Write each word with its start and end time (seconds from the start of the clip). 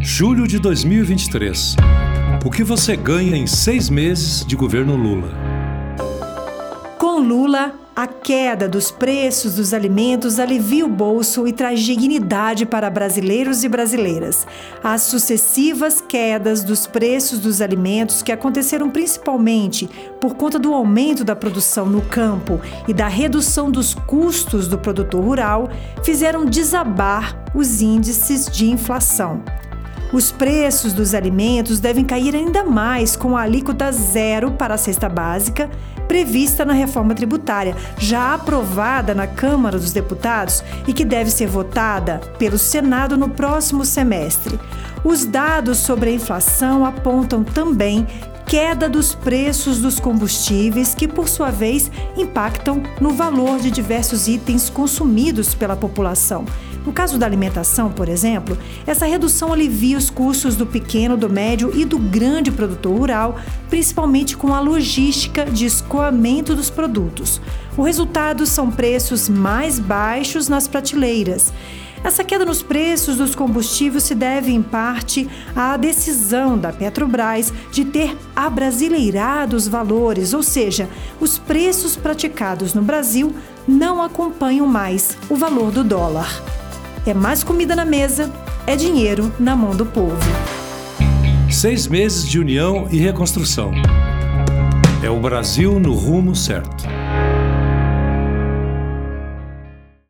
Julho 0.00 0.46
de 0.46 0.60
2023. 0.60 1.74
O 2.44 2.50
que 2.50 2.62
você 2.62 2.96
ganha 2.96 3.36
em 3.36 3.48
seis 3.48 3.90
meses 3.90 4.46
de 4.46 4.54
governo 4.54 4.94
Lula? 4.94 5.28
Com 6.96 7.18
Lula, 7.18 7.74
a 7.96 8.06
queda 8.06 8.68
dos 8.68 8.92
preços 8.92 9.56
dos 9.56 9.74
alimentos 9.74 10.38
alivia 10.38 10.86
o 10.86 10.88
bolso 10.88 11.48
e 11.48 11.52
traz 11.52 11.80
dignidade 11.80 12.64
para 12.64 12.88
brasileiros 12.88 13.64
e 13.64 13.68
brasileiras. 13.68 14.46
As 14.84 15.02
sucessivas 15.02 16.00
quedas 16.00 16.62
dos 16.62 16.86
preços 16.86 17.40
dos 17.40 17.60
alimentos, 17.60 18.22
que 18.22 18.30
aconteceram 18.30 18.88
principalmente 18.88 19.90
por 20.20 20.36
conta 20.36 20.60
do 20.60 20.72
aumento 20.72 21.24
da 21.24 21.34
produção 21.34 21.86
no 21.86 22.02
campo 22.02 22.60
e 22.86 22.94
da 22.94 23.08
redução 23.08 23.68
dos 23.68 23.94
custos 23.94 24.68
do 24.68 24.78
produtor 24.78 25.24
rural, 25.24 25.68
fizeram 26.04 26.44
desabar 26.44 27.44
os 27.52 27.82
índices 27.82 28.46
de 28.46 28.70
inflação. 28.70 29.42
Os 30.10 30.32
preços 30.32 30.94
dos 30.94 31.12
alimentos 31.12 31.80
devem 31.80 32.02
cair 32.02 32.34
ainda 32.34 32.64
mais 32.64 33.14
com 33.14 33.36
a 33.36 33.42
alíquota 33.42 33.92
zero 33.92 34.52
para 34.52 34.74
a 34.74 34.78
cesta 34.78 35.06
básica, 35.06 35.68
prevista 36.08 36.64
na 36.64 36.72
reforma 36.72 37.14
tributária, 37.14 37.76
já 37.98 38.34
aprovada 38.34 39.14
na 39.14 39.26
Câmara 39.26 39.78
dos 39.78 39.92
Deputados 39.92 40.64
e 40.86 40.92
que 40.92 41.04
deve 41.04 41.30
ser 41.30 41.46
votada 41.46 42.20
pelo 42.38 42.58
Senado 42.58 43.16
no 43.16 43.28
próximo 43.28 43.84
semestre. 43.84 44.58
Os 45.04 45.24
dados 45.24 45.78
sobre 45.78 46.10
a 46.10 46.12
inflação 46.14 46.84
apontam 46.84 47.44
também 47.44 48.06
queda 48.48 48.88
dos 48.88 49.14
preços 49.14 49.78
dos 49.78 50.00
combustíveis, 50.00 50.94
que 50.94 51.06
por 51.06 51.28
sua 51.28 51.50
vez 51.50 51.90
impactam 52.16 52.82
no 52.98 53.10
valor 53.10 53.58
de 53.58 53.70
diversos 53.70 54.26
itens 54.26 54.70
consumidos 54.70 55.54
pela 55.54 55.76
população. 55.76 56.46
No 56.86 56.92
caso 56.94 57.18
da 57.18 57.26
alimentação, 57.26 57.92
por 57.92 58.08
exemplo, 58.08 58.56
essa 58.86 59.04
redução 59.04 59.52
alivia 59.52 59.98
os 59.98 60.08
custos 60.08 60.56
do 60.56 60.64
pequeno, 60.64 61.18
do 61.18 61.28
médio 61.28 61.70
e 61.78 61.84
do 61.84 61.98
grande 61.98 62.50
produtor 62.50 62.96
rural, 62.96 63.36
principalmente 63.68 64.34
com 64.34 64.54
a 64.54 64.60
logística 64.60 65.44
de 65.44 65.66
escoamento 65.98 66.54
dos 66.54 66.70
produtos. 66.70 67.40
O 67.76 67.82
resultado 67.82 68.46
são 68.46 68.70
preços 68.70 69.28
mais 69.28 69.80
baixos 69.80 70.48
nas 70.48 70.68
prateleiras. 70.68 71.52
Essa 72.04 72.22
queda 72.22 72.44
nos 72.44 72.62
preços 72.62 73.16
dos 73.16 73.34
combustíveis 73.34 74.04
se 74.04 74.14
deve, 74.14 74.52
em 74.52 74.62
parte, 74.62 75.28
à 75.56 75.76
decisão 75.76 76.56
da 76.56 76.72
Petrobras 76.72 77.52
de 77.72 77.84
ter 77.84 78.16
abrasileirado 78.36 79.56
os 79.56 79.66
valores, 79.66 80.32
ou 80.32 80.42
seja, 80.44 80.88
os 81.20 81.36
preços 81.36 81.96
praticados 81.96 82.72
no 82.72 82.82
Brasil 82.82 83.34
não 83.66 84.00
acompanham 84.00 84.66
mais 84.66 85.18
o 85.28 85.34
valor 85.34 85.72
do 85.72 85.82
dólar. 85.82 86.40
É 87.04 87.12
mais 87.12 87.42
comida 87.42 87.74
na 87.74 87.84
mesa, 87.84 88.32
é 88.64 88.76
dinheiro 88.76 89.32
na 89.40 89.56
mão 89.56 89.74
do 89.74 89.84
povo. 89.84 90.16
Seis 91.50 91.88
meses 91.88 92.28
de 92.28 92.38
união 92.38 92.86
e 92.88 92.98
reconstrução. 92.98 93.72
É 95.00 95.08
o 95.08 95.20
Brasil 95.20 95.78
no 95.78 95.94
rumo 95.94 96.34
certo. 96.34 96.97